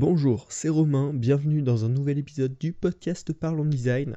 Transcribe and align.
Bonjour, 0.00 0.46
c'est 0.48 0.68
Romain, 0.68 1.12
bienvenue 1.12 1.60
dans 1.60 1.84
un 1.84 1.88
nouvel 1.88 2.18
épisode 2.18 2.56
du 2.56 2.72
podcast 2.72 3.32
Parlons 3.32 3.64
Design. 3.64 4.14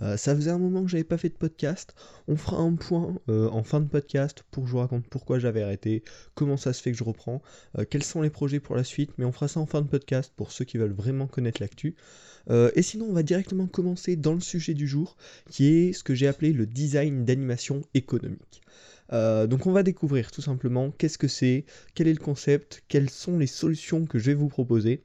Euh, 0.00 0.16
ça 0.16 0.34
faisait 0.34 0.50
un 0.50 0.58
moment 0.58 0.82
que 0.82 0.88
j'avais 0.88 1.04
pas 1.04 1.18
fait 1.18 1.28
de 1.28 1.34
podcast, 1.34 1.94
on 2.28 2.36
fera 2.36 2.56
un 2.62 2.76
point 2.76 3.14
euh, 3.28 3.46
en 3.50 3.62
fin 3.62 3.80
de 3.80 3.88
podcast 3.88 4.42
pour 4.50 4.62
que 4.62 4.68
je 4.68 4.72
vous 4.72 4.78
raconte 4.78 5.06
pourquoi 5.06 5.38
j'avais 5.38 5.60
arrêté, 5.60 6.02
comment 6.34 6.56
ça 6.56 6.72
se 6.72 6.80
fait 6.80 6.92
que 6.92 6.96
je 6.96 7.04
reprends, 7.04 7.42
euh, 7.76 7.84
quels 7.84 8.04
sont 8.04 8.22
les 8.22 8.30
projets 8.30 8.58
pour 8.58 8.74
la 8.74 8.84
suite, 8.84 9.10
mais 9.18 9.26
on 9.26 9.32
fera 9.32 9.48
ça 9.48 9.60
en 9.60 9.66
fin 9.66 9.82
de 9.82 9.86
podcast 9.86 10.32
pour 10.34 10.50
ceux 10.50 10.64
qui 10.64 10.78
veulent 10.78 10.94
vraiment 10.94 11.26
connaître 11.26 11.60
l'actu. 11.60 11.94
et 12.50 12.80
sinon 12.80 13.04
on 13.10 13.12
va 13.12 13.22
directement 13.22 13.66
commencer 13.66 14.16
dans 14.16 14.32
le 14.32 14.40
sujet 14.40 14.72
du 14.72 14.88
jour, 14.88 15.18
qui 15.50 15.66
est 15.66 15.92
ce 15.92 16.02
que 16.02 16.14
j'ai 16.14 16.26
appelé 16.26 16.54
le 16.54 16.64
design 16.64 17.26
d'animation 17.26 17.82
économique. 17.92 18.62
Euh, 19.12 19.46
donc 19.46 19.66
on 19.66 19.72
va 19.72 19.82
découvrir 19.82 20.30
tout 20.30 20.42
simplement 20.42 20.90
qu'est-ce 20.90 21.18
que 21.18 21.28
c'est, 21.28 21.64
quel 21.94 22.08
est 22.08 22.12
le 22.12 22.18
concept, 22.18 22.82
quelles 22.88 23.10
sont 23.10 23.38
les 23.38 23.46
solutions 23.46 24.04
que 24.06 24.18
je 24.18 24.26
vais 24.26 24.34
vous 24.34 24.48
proposer. 24.48 25.04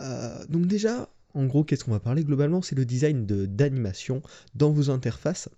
Euh, 0.00 0.44
donc 0.48 0.66
déjà, 0.66 1.08
en 1.34 1.46
gros, 1.46 1.64
qu'est-ce 1.64 1.84
qu'on 1.84 1.90
va 1.90 2.00
parler 2.00 2.24
globalement? 2.24 2.62
C'est 2.62 2.76
le 2.76 2.84
design 2.84 3.26
d'animation 3.26 4.22
dans 4.54 4.70
vos 4.70 4.90
interfaces. 4.90 5.48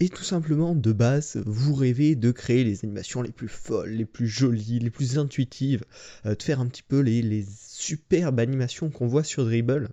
Et 0.00 0.08
tout 0.08 0.22
simplement, 0.22 0.76
de 0.76 0.92
base, 0.92 1.42
vous 1.44 1.74
rêvez 1.74 2.14
de 2.14 2.30
créer 2.30 2.62
les 2.62 2.84
animations 2.84 3.20
les 3.20 3.32
plus 3.32 3.48
folles, 3.48 3.90
les 3.90 4.04
plus 4.04 4.28
jolies, 4.28 4.78
les 4.78 4.90
plus 4.90 5.18
intuitives, 5.18 5.84
euh, 6.24 6.36
de 6.36 6.42
faire 6.42 6.60
un 6.60 6.66
petit 6.66 6.84
peu 6.84 7.00
les, 7.00 7.20
les 7.20 7.44
superbes 7.66 8.38
animations 8.38 8.90
qu'on 8.90 9.08
voit 9.08 9.24
sur 9.24 9.44
Dribble. 9.44 9.88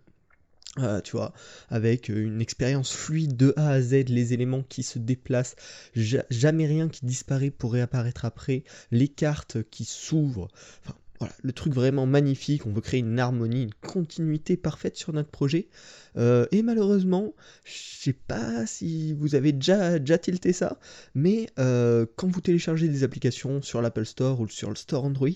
Euh, 0.79 0.99
tu 0.99 1.13
vois, 1.13 1.31
avec 1.69 2.09
euh, 2.09 2.25
une 2.25 2.41
expérience 2.41 2.91
fluide 2.91 3.37
de 3.37 3.53
A 3.55 3.69
à 3.69 3.81
Z, 3.81 4.09
les 4.09 4.33
éléments 4.33 4.61
qui 4.61 4.83
se 4.83 4.99
déplacent, 4.99 5.55
jamais 5.95 6.67
rien 6.67 6.89
qui 6.89 7.05
disparaît 7.05 7.49
pour 7.49 7.71
réapparaître 7.71 8.25
après, 8.25 8.65
les 8.91 9.07
cartes 9.07 9.63
qui 9.69 9.85
s'ouvrent, 9.85 10.49
enfin 10.83 10.97
voilà, 11.19 11.33
le 11.43 11.53
truc 11.53 11.73
vraiment 11.73 12.05
magnifique, 12.05 12.65
on 12.65 12.73
veut 12.73 12.81
créer 12.81 12.99
une 12.99 13.19
harmonie, 13.19 13.63
une 13.63 13.73
continuité 13.73 14.57
parfaite 14.57 14.97
sur 14.97 15.13
notre 15.13 15.29
projet. 15.29 15.69
Euh, 16.17 16.45
et 16.51 16.61
malheureusement, 16.61 17.33
je 17.63 18.03
sais 18.03 18.13
pas 18.13 18.65
si 18.65 19.13
vous 19.13 19.33
avez 19.35 19.53
déjà, 19.53 19.97
déjà 19.97 20.17
tilté 20.17 20.51
ça, 20.51 20.77
mais 21.13 21.47
quand 21.55 22.27
vous 22.27 22.41
téléchargez 22.41 22.89
des 22.89 23.05
applications 23.05 23.61
sur 23.61 23.81
l'Apple 23.81 24.05
Store 24.05 24.41
ou 24.41 24.49
sur 24.49 24.67
le 24.67 24.75
Store 24.75 25.05
Android, 25.05 25.29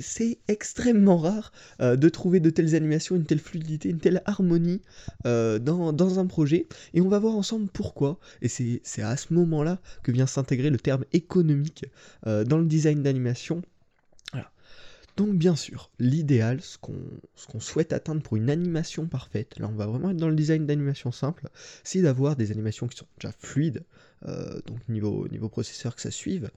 c'est 0.00 0.38
extrêmement 0.48 1.18
rare 1.18 1.52
euh, 1.80 1.96
de 1.96 2.08
trouver 2.08 2.40
de 2.40 2.50
telles 2.50 2.74
animations, 2.74 3.16
une 3.16 3.24
telle 3.24 3.40
fluidité, 3.40 3.88
une 3.88 3.98
telle 3.98 4.22
harmonie 4.24 4.82
euh, 5.26 5.58
dans, 5.58 6.18
un 6.18 6.26
projet. 6.26 6.66
Et 6.94 7.00
on 7.00 7.08
va 7.08 7.18
voir 7.18 7.34
ensemble 7.34 7.68
pourquoi. 7.72 8.18
Et 8.42 8.48
c'est 8.48 9.02
à 9.02 9.16
ce 9.16 9.34
moment-là 9.34 9.80
que 10.02 10.12
vient 10.12 10.26
s'intégrer 10.26 10.70
le 10.70 10.78
terme 10.78 11.04
économique 11.12 11.86
euh, 12.26 12.44
dans 12.44 12.58
le 12.58 12.66
design 12.66 13.02
d'animation. 13.02 13.62
Donc 15.16 15.34
bien 15.34 15.56
sûr, 15.56 15.90
l'idéal, 15.98 16.60
ce 16.60 16.76
qu'on 16.76 17.60
souhaite 17.60 17.94
atteindre 17.94 18.20
pour 18.20 18.36
une 18.36 18.50
animation 18.50 19.06
parfaite, 19.06 19.58
là 19.58 19.66
on 19.66 19.74
va 19.74 19.86
vraiment 19.86 20.10
être 20.10 20.18
dans 20.18 20.28
le 20.28 20.36
design 20.36 20.66
d'animation 20.66 21.10
simple, 21.10 21.48
c'est 21.84 22.02
d'avoir 22.02 22.36
des 22.36 22.52
animations 22.52 22.86
qui 22.86 22.98
sont 22.98 23.06
déjà 23.18 23.32
fluides, 23.38 23.82
euh, 24.26 24.60
donc 24.66 24.78
niveau, 24.88 25.28
niveau 25.28 25.48
processeur 25.48 25.94
que 25.94 26.00
ça 26.00 26.10
suive, 26.10 26.50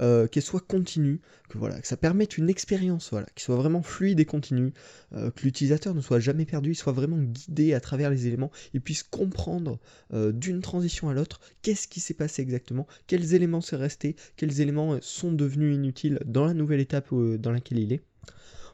euh, 0.00 0.26
qu'elles 0.26 0.42
soient 0.42 0.60
continues, 0.60 1.20
que 1.48 1.58
voilà, 1.58 1.76
ça 1.82 1.96
permette 1.96 2.38
une 2.38 2.48
expérience, 2.48 3.10
voilà, 3.10 3.26
soit 3.36 3.56
vraiment 3.56 3.82
fluide 3.82 4.18
et 4.18 4.24
continue, 4.24 4.72
euh, 5.14 5.30
que 5.30 5.42
l'utilisateur 5.42 5.94
ne 5.94 6.00
soit 6.00 6.20
jamais 6.20 6.46
perdu, 6.46 6.70
il 6.70 6.74
soit 6.74 6.92
vraiment 6.92 7.18
guidé 7.18 7.74
à 7.74 7.80
travers 7.80 8.10
les 8.10 8.26
éléments, 8.26 8.50
il 8.72 8.80
puisse 8.80 9.02
comprendre 9.02 9.78
d'une 10.12 10.60
transition 10.60 11.08
à 11.08 11.14
l'autre 11.14 11.40
qu'est-ce 11.62 11.88
qui 11.88 12.00
s'est 12.00 12.14
passé 12.14 12.42
exactement, 12.42 12.86
quels 13.06 13.34
éléments 13.34 13.60
sont 13.60 13.78
restés, 13.78 14.16
quels 14.36 14.60
éléments 14.60 14.98
sont 15.00 15.32
devenus 15.32 15.74
inutiles 15.74 16.18
dans 16.24 16.44
la 16.44 16.54
nouvelle 16.54 16.80
étape 16.80 17.12
dans 17.12 17.52
laquelle 17.52 17.78
il 17.78 17.92
est. 17.92 18.02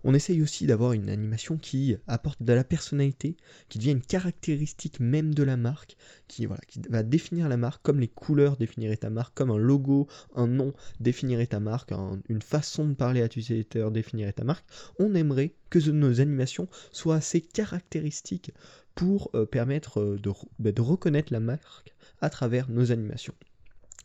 On 0.04 0.14
essaye 0.14 0.42
aussi 0.42 0.66
d'avoir 0.66 0.92
une 0.92 1.08
animation 1.08 1.56
qui 1.56 1.96
apporte 2.06 2.42
de 2.42 2.52
la 2.52 2.64
personnalité, 2.64 3.36
qui 3.68 3.78
devient 3.78 3.92
une 3.92 4.02
caractéristique 4.02 5.00
même 5.00 5.34
de 5.34 5.42
la 5.42 5.56
marque, 5.56 5.96
qui, 6.28 6.46
va 6.46 7.02
définir 7.02 7.48
la 7.48 7.56
marque 7.56 7.82
comme 7.82 8.00
les 8.00 8.08
couleurs 8.08 8.56
définiraient 8.56 8.96
ta 8.96 9.10
marque, 9.10 9.34
comme 9.34 9.50
un 9.50 9.58
logo, 9.58 10.08
un 10.34 10.46
nom 10.46 10.72
définirait 11.00 11.46
ta 11.46 11.60
marque, 11.60 11.92
une 12.28 12.42
façon 12.42 12.86
de 12.86 12.94
parler 12.94 13.20
à 13.20 13.24
l'utilisateur 13.24 13.90
définirait 13.90 14.32
ta 14.32 14.44
marque. 14.44 14.64
On 14.98 15.14
aimerait 15.14 15.54
que 15.70 15.78
nos 15.90 16.20
animations 16.20 16.68
soient 16.92 17.16
assez 17.16 17.40
caractéristiques 17.40 18.52
pour 18.94 19.30
euh, 19.34 19.46
permettre 19.46 20.00
euh, 20.00 20.20
bah, 20.58 20.72
de 20.72 20.80
reconnaître 20.80 21.32
la 21.32 21.40
marque 21.40 21.94
à 22.20 22.30
travers 22.30 22.68
nos 22.68 22.90
animations. 22.90 23.34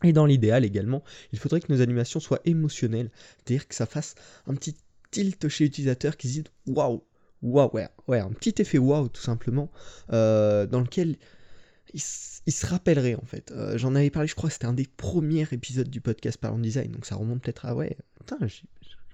Et 0.04 0.12
dans 0.12 0.26
l'idéal 0.26 0.64
également, 0.64 1.02
il 1.32 1.38
faudrait 1.38 1.60
que 1.60 1.72
nos 1.72 1.80
animations 1.80 2.20
soient 2.20 2.40
émotionnelles, 2.44 3.10
c'est-à-dire 3.38 3.66
que 3.66 3.74
ça 3.74 3.86
fasse 3.86 4.14
un 4.46 4.54
petit 4.54 4.76
tilt 5.14 5.48
chez 5.48 5.64
l'utilisateur 5.64 6.16
qui 6.16 6.28
se 6.28 6.40
dit 6.40 6.44
waouh, 6.66 7.04
waouh, 7.42 7.70
ouais, 7.72 7.88
ouais, 8.08 8.18
un 8.18 8.30
petit 8.30 8.60
effet 8.60 8.78
waouh 8.78 9.08
tout 9.08 9.22
simplement, 9.22 9.70
euh, 10.12 10.66
dans 10.66 10.80
lequel 10.80 11.16
il, 11.92 12.00
se 12.00 12.66
rappellerait 12.66 13.14
en 13.14 13.24
fait. 13.24 13.52
Euh, 13.52 13.78
j'en 13.78 13.94
avais 13.94 14.10
parlé, 14.10 14.26
je 14.26 14.34
crois 14.34 14.50
c'était 14.50 14.66
un 14.66 14.72
des 14.72 14.88
premiers 14.96 15.46
épisodes 15.52 15.88
du 15.88 16.00
podcast 16.00 16.38
Parlons 16.38 16.58
Design, 16.58 16.90
donc 16.90 17.06
ça 17.06 17.14
remonte 17.14 17.42
peut-être 17.42 17.64
à 17.66 17.76
ouais, 17.76 17.96
putain, 18.18 18.38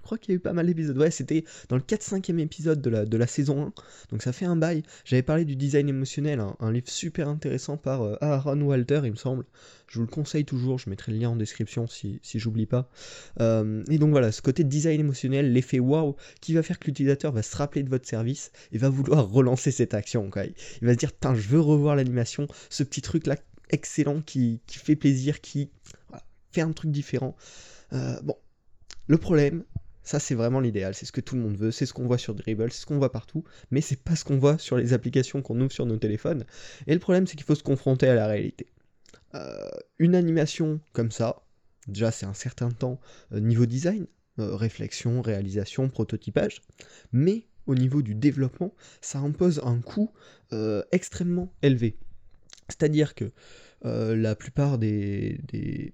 je 0.01 0.05
crois 0.05 0.17
qu'il 0.17 0.31
y 0.31 0.35
a 0.35 0.37
eu 0.37 0.39
pas 0.39 0.53
mal 0.53 0.65
d'épisodes. 0.65 0.97
Ouais, 0.97 1.11
c'était 1.11 1.45
dans 1.69 1.75
le 1.75 1.81
4-5e 1.83 2.39
épisode 2.39 2.81
de 2.81 3.17
la, 3.17 3.27
saison 3.27 3.67
1. 3.67 3.73
Donc 4.11 4.23
ça 4.23 4.33
fait 4.33 4.45
un 4.45 4.55
bail. 4.55 4.83
J'avais 5.05 5.21
parlé 5.21 5.45
du 5.45 5.55
design 5.55 5.87
émotionnel, 5.87 6.41
un 6.59 6.71
livre 6.71 6.89
super 6.89 7.29
intéressant 7.29 7.77
par 7.77 8.01
euh, 8.01 8.15
Aaron 8.21 8.59
Walter, 8.61 9.01
il 9.03 9.11
me 9.11 9.15
semble. 9.15 9.45
Je 9.87 9.99
vous 9.99 10.05
le 10.05 10.11
conseille 10.11 10.45
toujours, 10.45 10.79
je 10.79 10.89
mettrai 10.89 11.11
le 11.11 11.19
lien 11.19 11.29
en 11.29 11.35
description 11.35 11.85
si, 11.85 12.19
si 12.23 12.39
j'oublie 12.39 12.65
pas. 12.65 12.89
Euh, 13.41 13.83
et 13.89 13.99
donc 13.99 14.11
voilà, 14.11 14.31
ce 14.31 14.41
côté 14.41 14.63
design 14.63 14.99
émotionnel, 14.99 15.53
l'effet 15.53 15.79
wow, 15.79 16.15
qui 16.39 16.53
va 16.53 16.63
faire 16.63 16.79
que 16.79 16.87
l'utilisateur 16.87 17.31
va 17.31 17.43
se 17.43 17.55
rappeler 17.55 17.83
de 17.83 17.89
votre 17.89 18.07
service 18.07 18.51
et 18.71 18.77
va 18.77 18.89
vouloir 18.89 19.29
relancer 19.29 19.71
cette 19.71 19.93
action. 19.93 20.29
Il 20.81 20.87
va 20.87 20.93
se 20.93 20.97
dire, 20.97 21.11
je 21.35 21.47
veux 21.47 21.59
revoir 21.59 21.95
l'animation, 21.95 22.47
ce 22.69 22.83
petit 22.83 23.01
truc 23.01 23.27
là 23.27 23.35
excellent 23.69 24.21
qui, 24.21 24.61
qui 24.65 24.77
fait 24.77 24.95
plaisir, 24.95 25.41
qui 25.41 25.69
fait 26.51 26.61
un 26.61 26.71
truc 26.71 26.91
différent. 26.91 27.35
Euh, 27.93 28.19
bon, 28.21 28.35
le 29.07 29.17
problème, 29.17 29.63
ça, 30.11 30.19
c'est 30.19 30.35
vraiment 30.35 30.59
l'idéal, 30.59 30.93
c'est 30.93 31.05
ce 31.05 31.13
que 31.13 31.21
tout 31.21 31.35
le 31.35 31.41
monde 31.41 31.55
veut, 31.55 31.71
c'est 31.71 31.85
ce 31.85 31.93
qu'on 31.93 32.05
voit 32.05 32.17
sur 32.17 32.35
Dribble, 32.35 32.69
c'est 32.69 32.81
ce 32.81 32.85
qu'on 32.85 32.97
voit 32.97 33.13
partout, 33.13 33.45
mais 33.71 33.79
c'est 33.79 34.03
pas 34.03 34.17
ce 34.17 34.25
qu'on 34.25 34.37
voit 34.37 34.57
sur 34.57 34.75
les 34.75 34.91
applications 34.91 35.41
qu'on 35.41 35.57
ouvre 35.61 35.71
sur 35.71 35.85
nos 35.85 35.95
téléphones. 35.95 36.43
Et 36.85 36.93
le 36.93 36.99
problème, 36.99 37.27
c'est 37.27 37.37
qu'il 37.37 37.45
faut 37.45 37.55
se 37.55 37.63
confronter 37.63 38.09
à 38.09 38.13
la 38.13 38.27
réalité. 38.27 38.67
Euh, 39.35 39.69
une 39.99 40.13
animation 40.15 40.81
comme 40.91 41.11
ça, 41.11 41.43
déjà, 41.87 42.11
c'est 42.11 42.25
un 42.25 42.33
certain 42.33 42.71
temps 42.71 42.99
euh, 43.31 43.39
niveau 43.39 43.65
design, 43.65 44.05
euh, 44.39 44.53
réflexion, 44.53 45.21
réalisation, 45.21 45.87
prototypage, 45.87 46.61
mais 47.13 47.45
au 47.65 47.75
niveau 47.75 48.01
du 48.01 48.13
développement, 48.13 48.73
ça 48.99 49.19
impose 49.19 49.61
un 49.63 49.79
coût 49.79 50.11
extrêmement 50.91 51.53
élevé. 51.61 51.95
C'est-à-dire 52.67 53.15
que 53.15 53.31
euh, 53.85 54.15
la 54.15 54.35
plupart 54.35 54.77
des, 54.77 55.39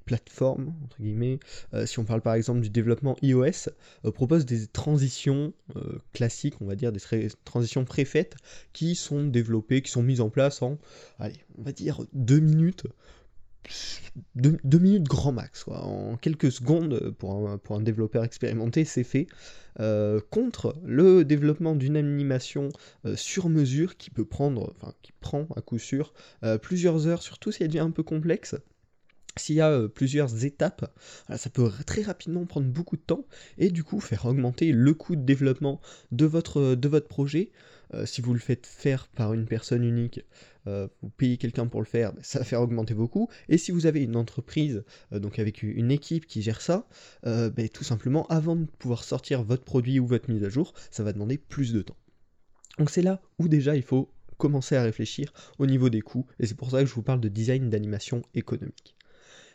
plateformes, 0.05 0.73
entre 0.83 1.01
guillemets, 1.01 1.39
euh, 1.73 1.85
si 1.85 1.99
on 1.99 2.05
parle 2.05 2.21
par 2.21 2.33
exemple 2.33 2.59
du 2.59 2.69
développement 2.69 3.15
iOS, 3.21 3.69
euh, 4.05 4.11
proposent 4.11 4.45
des 4.45 4.67
transitions 4.67 5.53
classiques, 6.13 6.55
on 6.61 6.65
va 6.65 6.75
dire, 6.75 6.91
des 6.91 6.99
transitions 7.45 7.85
préfaites, 7.85 8.35
qui 8.73 8.95
sont 8.95 9.25
développées, 9.25 9.81
qui 9.81 9.91
sont 9.91 10.03
mises 10.03 10.21
en 10.21 10.29
place 10.29 10.61
en, 10.61 10.77
allez, 11.19 11.39
on 11.57 11.63
va 11.63 11.71
dire 11.71 12.01
deux 12.13 12.39
minutes 12.39 12.83
deux, 14.35 14.79
minutes 14.79 15.07
grand 15.07 15.31
max, 15.31 15.65
en 15.67 16.17
quelques 16.17 16.51
secondes 16.51 17.11
pour 17.17 17.49
un, 17.49 17.57
pour 17.57 17.75
un 17.75 17.81
développeur 17.81 18.23
expérimenté, 18.23 18.85
c'est 18.85 19.03
fait, 19.03 19.27
euh, 19.79 20.19
contre 20.31 20.75
le 20.83 21.23
développement 21.23 21.75
d'une 21.75 21.97
animation 21.97 22.69
euh, 23.05 23.15
sur 23.15 23.49
mesure 23.49 23.97
qui 23.97 24.09
peut 24.09 24.25
prendre, 24.25 24.73
enfin 24.75 24.93
qui 25.01 25.11
prend 25.19 25.47
à 25.55 25.61
coup 25.61 25.79
sûr 25.79 26.13
euh, 26.43 26.57
plusieurs 26.57 27.07
heures, 27.07 27.21
surtout 27.21 27.51
si 27.51 27.63
elle 27.63 27.69
devient 27.69 27.79
un 27.79 27.91
peu 27.91 28.03
complexe. 28.03 28.55
S'il 29.37 29.55
y 29.55 29.61
a 29.61 29.87
plusieurs 29.87 30.45
étapes, 30.45 30.93
ça 31.35 31.49
peut 31.49 31.71
très 31.85 32.01
rapidement 32.01 32.45
prendre 32.45 32.67
beaucoup 32.67 32.97
de 32.97 33.01
temps 33.01 33.25
et 33.57 33.69
du 33.69 33.83
coup 33.83 33.99
faire 33.99 34.25
augmenter 34.25 34.71
le 34.71 34.93
coût 34.93 35.15
de 35.15 35.21
développement 35.23 35.81
de 36.11 36.25
votre, 36.25 36.75
de 36.75 36.87
votre 36.87 37.07
projet 37.07 37.51
euh, 37.93 38.05
si 38.05 38.21
vous 38.21 38.33
le 38.33 38.39
faites 38.39 38.65
faire 38.65 39.07
par 39.07 39.33
une 39.33 39.45
personne 39.45 39.83
unique, 39.83 40.21
euh, 40.67 40.87
vous 41.01 41.09
payez 41.09 41.37
quelqu'un 41.37 41.67
pour 41.67 41.81
le 41.81 41.85
faire, 41.85 42.13
ça 42.21 42.39
va 42.39 42.45
faire 42.45 42.61
augmenter 42.61 42.93
beaucoup. 42.93 43.29
Et 43.49 43.57
si 43.57 43.71
vous 43.71 43.85
avez 43.85 44.03
une 44.03 44.15
entreprise, 44.15 44.83
euh, 45.13 45.19
donc 45.19 45.39
avec 45.39 45.63
une 45.63 45.91
équipe 45.91 46.25
qui 46.25 46.41
gère 46.41 46.61
ça, 46.61 46.87
ben, 47.23 47.69
tout 47.69 47.83
simplement, 47.83 48.25
avant 48.27 48.55
de 48.55 48.65
pouvoir 48.65 49.03
sortir 49.03 49.43
votre 49.43 49.63
produit 49.63 49.99
ou 49.99 50.07
votre 50.07 50.29
mise 50.29 50.43
à 50.43 50.49
jour, 50.49 50.73
ça 50.91 51.03
va 51.03 51.13
demander 51.13 51.37
plus 51.37 51.73
de 51.73 51.81
temps. 51.81 51.97
Donc 52.77 52.89
c'est 52.89 53.01
là 53.01 53.21
où 53.39 53.47
déjà 53.47 53.75
il 53.75 53.83
faut 53.83 54.11
commencer 54.37 54.75
à 54.75 54.83
réfléchir 54.83 55.33
au 55.57 55.65
niveau 55.65 55.89
des 55.89 56.01
coûts, 56.01 56.27
et 56.39 56.45
c'est 56.45 56.55
pour 56.55 56.71
ça 56.71 56.81
que 56.81 56.85
je 56.85 56.93
vous 56.93 57.01
parle 57.01 57.21
de 57.21 57.29
design 57.29 57.69
d'animation 57.69 58.21
économique. 58.35 58.96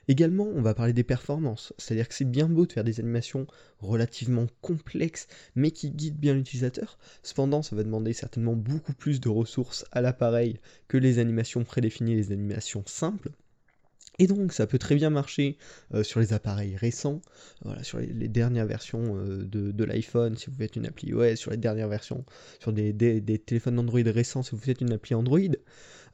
Également, 0.09 0.45
on 0.45 0.63
va 0.63 0.75
parler 0.75 0.93
des 0.93 1.05
performances, 1.05 1.73
c'est-à-dire 1.79 2.09
que 2.09 2.15
c'est 2.15 2.31
bien 2.31 2.49
beau 2.49 2.67
de 2.67 2.73
faire 2.73 2.85
des 2.85 3.01
animations 3.01 3.47
relativement 3.81 4.47
complexes, 4.61 5.29
mais 5.55 5.71
qui 5.71 5.91
guident 5.91 6.19
bien 6.19 6.35
l'utilisateur. 6.35 6.99
Cependant, 7.23 7.63
ça 7.63 7.77
va 7.77 7.85
demander 7.85 8.13
certainement 8.13 8.55
beaucoup 8.55 8.95
plus 8.95 9.21
de 9.21 9.29
ressources 9.29 9.85
à 9.93 10.01
l'appareil 10.01 10.59
que 10.89 10.97
les 10.97 11.19
animations 11.19 11.65
prédéfinies, 11.65 12.17
les 12.17 12.33
animations 12.33 12.83
simples. 12.87 13.31
Et 14.19 14.27
donc 14.27 14.53
ça 14.53 14.67
peut 14.67 14.79
très 14.79 14.95
bien 14.95 15.11
marcher 15.11 15.57
euh, 15.95 16.03
sur 16.03 16.21
les 16.21 16.33
appareils 16.33 16.77
récents, 16.77 17.23
sur 17.83 17.99
les, 17.99 18.29
dernières 18.29 18.67
versions 18.67 19.17
euh, 19.17 19.45
de, 19.45 19.85
l'iPhone 19.85 20.37
si 20.37 20.51
vous 20.51 20.57
faites 20.57 20.77
une 20.77 20.87
appli 20.87 21.09
iOS, 21.09 21.37
sur 21.37 21.51
les 21.51 21.57
dernières 21.57 21.89
versions, 21.89 22.25
sur 22.61 22.73
des, 22.73 22.95
téléphones 23.45 23.79
Android 23.79 24.03
récents 24.05 24.43
si 24.43 24.51
vous 24.51 24.61
faites 24.61 24.83
une 24.83 24.93
appli 24.93 25.15
Android. 25.15 25.39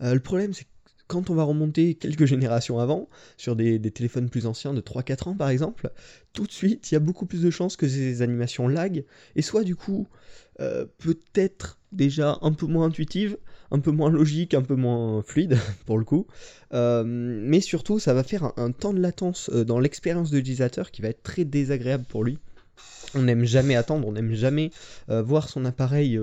Euh, 0.01 0.15
le 0.15 0.21
problème 0.21 0.55
c'est 0.55 0.65
que 0.65 0.71
quand 1.09 1.31
on 1.31 1.35
va 1.35 1.43
remonter 1.43 1.95
quelques 1.95 2.27
générations 2.27 2.79
avant, 2.79 3.09
sur 3.37 3.57
des, 3.57 3.81
téléphones 3.91 4.31
plus 4.31 4.47
anciens 4.47 4.73
de 4.73 4.81
3-4 4.81 5.31
ans 5.31 5.35
par 5.35 5.49
exemple, 5.49 5.91
tout 6.33 6.47
de 6.47 6.53
suite 6.53 6.91
il 6.91 6.95
y 6.95 6.97
a 6.97 7.01
beaucoup 7.01 7.27
plus 7.27 7.43
de 7.43 7.51
chances 7.51 7.77
que 7.77 7.89
ces 7.89 8.23
animations 8.23 8.69
lag, 8.69 9.05
et 9.35 9.43
soit 9.43 9.65
du 9.65 9.75
coup 9.75 10.07
peut-être 10.99 11.79
déjà 11.93 12.39
un 12.43 12.53
peu 12.53 12.67
moins 12.67 12.87
intuitives, 12.87 13.37
un 13.71 13.81
peu 13.81 13.91
moins 13.91 14.11
logique, 14.11 14.55
un 14.55 14.63
peu 14.63 14.75
moins 14.75 15.23
fluide 15.23 15.59
pour 15.87 15.99
le 15.99 16.05
coup. 16.05 16.27
Euh, 16.75 17.05
mais 17.07 17.61
surtout, 17.61 17.99
ça 17.99 18.15
va 18.15 18.23
faire 18.23 18.53
un, 18.57 18.73
temps 18.73 18.93
de 18.93 19.01
latence 19.01 19.51
euh, 19.53 19.65
dans 19.65 19.79
l'expérience 19.79 20.31
de 20.31 20.39
l'utilisateur 20.39 20.91
qui 20.91 21.03
va 21.03 21.09
être 21.09 21.23
très 21.23 21.45
désagréable 21.45 22.05
pour 22.09 22.25
lui. 22.25 22.39
On 23.15 23.23
n'aime 23.23 23.45
jamais 23.45 23.75
attendre, 23.75 24.07
on 24.07 24.13
n'aime 24.13 24.35
jamais 24.35 24.71
euh, 25.09 25.23
voir 25.23 25.49
son 25.49 25.65
appareil 25.65 26.21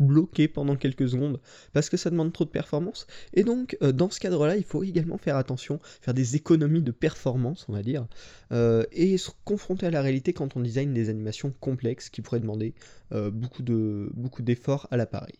bloqué 0.00 0.48
pendant 0.48 0.76
quelques 0.76 1.08
secondes 1.08 1.40
parce 1.72 1.88
que 1.88 1.96
ça 1.96 2.10
demande 2.10 2.32
trop 2.32 2.44
de 2.44 2.50
performance. 2.50 3.06
Et 3.34 3.44
donc, 3.44 3.76
dans 3.80 4.10
ce 4.10 4.18
cadre-là, 4.18 4.56
il 4.56 4.64
faut 4.64 4.82
également 4.82 5.18
faire 5.18 5.36
attention, 5.36 5.78
faire 6.00 6.14
des 6.14 6.34
économies 6.36 6.82
de 6.82 6.90
performance, 6.90 7.66
on 7.68 7.72
va 7.72 7.82
dire, 7.82 8.06
et 8.92 9.18
se 9.18 9.30
confronter 9.44 9.86
à 9.86 9.90
la 9.90 10.02
réalité 10.02 10.32
quand 10.32 10.56
on 10.56 10.60
design 10.60 10.92
des 10.92 11.10
animations 11.10 11.52
complexes 11.60 12.10
qui 12.10 12.22
pourraient 12.22 12.40
demander 12.40 12.74
beaucoup 13.12 13.62
d'efforts 14.42 14.88
à 14.90 14.96
l'appareil. 14.96 15.34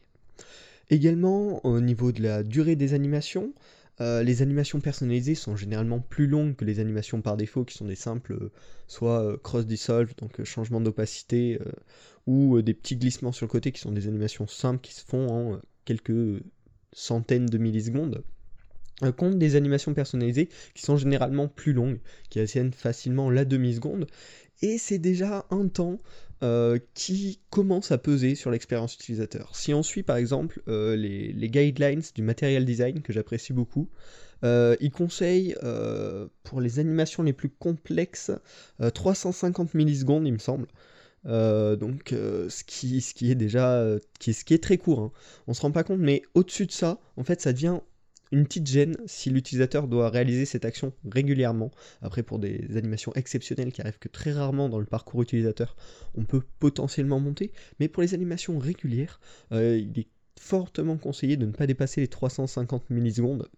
Également, 0.90 1.64
au 1.66 1.80
niveau 1.80 2.12
de 2.12 2.22
la 2.22 2.44
durée 2.44 2.76
des 2.76 2.94
animations, 2.94 3.52
euh, 4.00 4.22
les 4.22 4.42
animations 4.42 4.80
personnalisées 4.80 5.34
sont 5.34 5.56
généralement 5.56 6.00
plus 6.00 6.26
longues 6.26 6.54
que 6.54 6.64
les 6.64 6.80
animations 6.80 7.22
par 7.22 7.36
défaut 7.36 7.64
qui 7.64 7.74
sont 7.76 7.86
des 7.86 7.94
simples, 7.94 8.34
euh, 8.34 8.52
soit 8.86 9.22
euh, 9.22 9.36
cross-dissolve, 9.38 10.14
donc 10.16 10.42
changement 10.44 10.80
d'opacité, 10.80 11.58
ou 12.26 12.60
des 12.60 12.74
petits 12.74 12.96
glissements 12.96 13.32
sur 13.32 13.46
le 13.46 13.50
côté 13.50 13.72
qui 13.72 13.80
sont 13.80 13.92
des 13.92 14.08
animations 14.08 14.46
simples 14.46 14.80
qui 14.80 14.94
se 14.94 15.04
font 15.04 15.28
en 15.28 15.60
quelques 15.84 16.42
centaines 16.92 17.46
de 17.46 17.58
millisecondes. 17.58 18.24
Contre 19.16 19.36
des 19.36 19.56
animations 19.56 19.94
personnalisées 19.94 20.48
qui 20.74 20.82
sont 20.82 20.96
généralement 20.96 21.48
plus 21.48 21.72
longues, 21.72 21.98
qui 22.30 22.40
atteignent 22.40 22.72
facilement 22.72 23.30
la 23.30 23.44
demi-seconde, 23.44 24.06
et 24.62 24.78
c'est 24.78 24.98
déjà 24.98 25.46
un 25.50 25.68
temps 25.68 25.98
euh, 26.42 26.78
qui 26.92 27.40
commence 27.48 27.92
à 27.92 27.98
peser 27.98 28.34
sur 28.34 28.50
l'expérience 28.50 28.94
utilisateur. 28.94 29.56
Si 29.56 29.72
on 29.72 29.82
suit 29.82 30.02
par 30.02 30.18
exemple 30.18 30.60
euh, 30.68 30.94
les, 30.94 31.48
guidelines 31.48 32.02
du 32.14 32.20
material 32.20 32.66
design 32.66 33.00
que 33.00 33.12
j'apprécie 33.12 33.54
beaucoup, 33.54 33.88
euh, 34.44 34.76
il 34.80 34.90
conseille 34.90 35.56
pour 36.42 36.60
les 36.60 36.78
animations 36.78 37.22
les 37.22 37.32
plus 37.32 37.48
complexes 37.48 38.30
350 38.92 39.72
millisecondes 39.72 40.26
il 40.26 40.34
me 40.34 40.38
semble. 40.38 40.66
donc 41.24 42.10
ce, 42.10 42.64
qui, 42.64 43.30
est 43.30 43.34
déjà 43.34 43.82
ce 44.20 44.44
qui 44.44 44.52
est 44.52 44.62
très 44.62 44.76
court. 44.76 45.00
Hein. 45.00 45.12
On 45.46 45.54
se 45.54 45.62
rend 45.62 45.70
pas 45.70 45.84
compte, 45.84 46.00
mais 46.00 46.20
au-dessus 46.34 46.66
de 46.66 46.72
ça, 46.72 47.00
en 47.16 47.24
fait, 47.24 47.40
ça 47.40 47.54
devient 47.54 47.80
une 48.32 48.44
petite 48.44 48.66
gêne 48.66 48.96
si 49.06 49.30
l'utilisateur 49.30 49.88
doit 49.88 50.10
réaliser 50.10 50.44
cette 50.44 50.64
action 50.64 50.92
régulièrement. 51.10 51.70
Après, 52.02 52.22
pour 52.22 52.38
des 52.38 52.76
animations 52.76 53.12
exceptionnelles 53.14 53.72
qui 53.72 53.80
arrivent 53.80 53.98
que 53.98 54.08
très 54.08 54.32
rarement 54.32 54.68
dans 54.68 54.78
le 54.78 54.86
parcours 54.86 55.22
utilisateur, 55.22 55.76
on 56.14 56.24
peut 56.24 56.42
potentiellement 56.58 57.20
monter. 57.20 57.52
Mais 57.80 57.88
pour 57.88 58.02
les 58.02 58.14
animations 58.14 58.58
régulières, 58.58 59.20
euh, 59.52 59.78
il 59.78 59.98
est 59.98 60.08
fortement 60.38 60.96
conseillé 60.96 61.36
de 61.36 61.46
ne 61.46 61.52
pas 61.52 61.66
dépasser 61.66 62.00
les 62.00 62.08
350 62.08 62.90
millisecondes. 62.90 63.48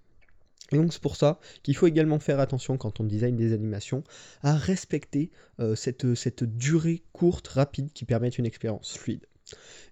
Et 0.71 0.77
donc 0.77 0.93
c'est 0.93 1.03
pour 1.03 1.17
ça 1.17 1.41
qu'il 1.63 1.75
faut 1.75 1.87
également 1.87 2.19
faire 2.19 2.41
attention 2.41 2.77
quand 2.77 3.01
on 3.01 3.05
design 3.05 3.37
des 3.37 3.55
animations 3.55 4.05
à 4.43 4.55
respecter 4.55 5.31
euh, 5.61 5.75
cette, 5.75 6.15
cette 6.15 6.45
durée 6.45 7.03
courte, 7.13 7.49
rapide 7.49 7.91
qui 7.93 8.05
permet 8.05 8.29
une 8.29 8.45
expérience 8.45 8.97
fluide. 8.97 9.25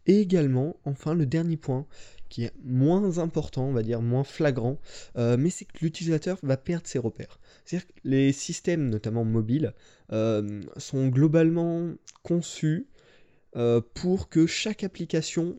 Et 0.06 0.20
également, 0.20 0.76
enfin, 0.84 1.14
le 1.14 1.26
dernier 1.26 1.56
point, 1.56 1.86
qui 2.28 2.44
est 2.44 2.52
moins 2.64 3.18
important, 3.18 3.66
on 3.66 3.72
va 3.72 3.82
dire 3.82 4.00
moins 4.02 4.24
flagrant, 4.24 4.78
euh, 5.16 5.36
mais 5.38 5.50
c'est 5.50 5.64
que 5.64 5.78
l'utilisateur 5.80 6.38
va 6.42 6.56
perdre 6.56 6.86
ses 6.86 6.98
repères. 6.98 7.38
C'est-à-dire 7.64 7.86
que 7.86 7.92
les 8.04 8.32
systèmes, 8.32 8.88
notamment 8.88 9.24
mobiles, 9.24 9.72
euh, 10.12 10.60
sont 10.76 11.08
globalement 11.08 11.92
conçus 12.22 12.86
euh, 13.56 13.80
pour 13.94 14.28
que 14.28 14.46
chaque 14.46 14.84
application 14.84 15.58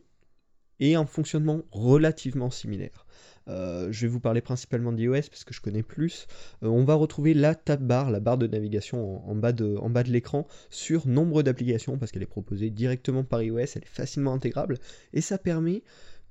ait 0.80 0.94
un 0.94 1.06
fonctionnement 1.06 1.62
relativement 1.70 2.50
similaire. 2.50 3.06
je 3.46 4.00
vais 4.02 4.08
vous 4.08 4.20
parler 4.20 4.40
principalement 4.40 4.92
d'iOS 4.92 5.28
parce 5.30 5.44
que 5.44 5.54
je 5.54 5.60
connais 5.60 5.82
plus. 5.82 6.26
on 6.62 6.84
va 6.84 6.94
retrouver 6.94 7.34
la 7.34 7.54
tab 7.54 7.82
bar, 7.82 8.10
la 8.10 8.20
barre 8.20 8.38
de 8.38 8.46
navigation 8.46 9.28
en, 9.28 9.34
bas 9.34 9.52
de, 9.52 9.76
en 9.76 9.90
bas 9.90 10.02
de 10.02 10.10
l'écran 10.10 10.46
sur 10.70 11.06
nombre 11.06 11.42
d'applications 11.42 11.98
parce 11.98 12.12
qu'elle 12.12 12.22
est 12.22 12.26
proposée 12.26 12.70
directement 12.70 13.24
par 13.24 13.42
iOS, 13.42 13.58
elle 13.58 13.82
est 13.82 13.86
facilement 13.86 14.32
intégrable 14.34 14.78
et 15.12 15.20
ça 15.20 15.38
permet 15.38 15.82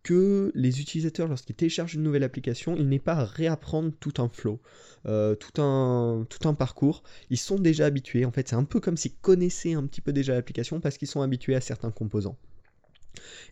que 0.08 0.54
les 0.56 0.80
utilisateurs, 0.80 1.28
lorsqu'ils 1.28 1.56
téléchargent 1.56 1.96
une 1.96 2.04
nouvelle 2.04 2.24
application, 2.24 2.78
ils 2.78 2.88
n'aient 2.88 2.98
pas 2.98 3.16
à 3.16 3.26
réapprendre 3.26 3.92
tout 4.00 4.14
un 4.20 4.30
flow, 4.30 4.62
euh, 5.06 5.36
tout, 5.36 5.62
un, 5.62 6.26
tout 6.30 6.48
un 6.48 6.54
parcours. 6.54 7.04
Ils 7.30 7.38
sont 7.38 7.58
déjà 7.60 7.88
habitués. 7.88 8.24
En 8.24 8.32
fait, 8.32 8.48
c'est 8.48 8.56
un 8.56 8.64
peu 8.64 8.80
comme 8.80 8.96
s'ils 8.96 9.16
connaissaient 9.16 9.74
un 9.74 9.86
petit 9.86 10.00
peu 10.00 10.14
déjà 10.14 10.34
l'application 10.34 10.80
parce 10.80 10.98
qu'ils 10.98 11.10
sont 11.10 11.22
habitués 11.22 11.56
à 11.56 11.62
certains 11.62 11.92
composants. 11.92 12.38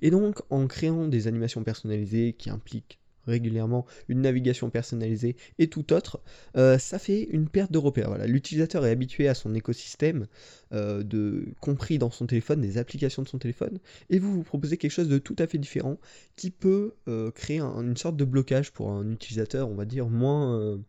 Et 0.02 0.12
donc, 0.12 0.42
en 0.50 0.68
créant 0.68 1.08
des 1.08 1.28
animations 1.28 1.64
personnalisées 1.64 2.34
qui 2.34 2.50
impliquent 2.50 3.00
régulièrement 3.28 3.86
une 4.08 4.22
navigation 4.22 4.70
personnalisée 4.70 5.36
et 5.60 5.68
tout 5.68 5.94
autre, 5.94 6.22
euh, 6.58 6.78
ça 6.78 7.00
fait 7.00 7.24
une 7.24 7.50
perte 7.50 7.72
de 7.72 7.78
repères. 7.78 8.18
L'utilisateur 8.28 8.86
est 8.86 8.92
habitué 8.92 9.28
à 9.28 9.34
son 9.34 9.54
écosystème, 9.56 10.28
euh, 10.74 11.04
de, 11.04 11.48
compris 11.60 11.98
dans 11.98 12.12
son 12.12 12.28
téléphone, 12.28 12.62
des 12.62 12.78
applications 12.78 13.24
de 13.24 13.28
son 13.28 13.40
téléphone, 13.40 13.80
et 14.10 14.20
vous 14.20 14.34
vous 14.34 14.44
proposez 14.44 14.78
quelque 14.78 14.92
chose 14.92 15.10
de 15.10 15.18
tout 15.18 15.36
à 15.40 15.48
fait 15.48 15.58
différent 15.58 15.98
qui 16.36 16.52
peut 16.52 16.94
euh, 17.08 17.32
créer 17.32 17.60
une 17.60 17.98
sorte 17.98 18.18
de 18.18 18.26
blocage 18.26 18.72
pour 18.72 18.92
un 18.92 19.12
utilisateur, 19.12 19.70
on 19.70 19.76
va 19.76 19.86
dire, 19.86 20.08
moins, 20.08 20.80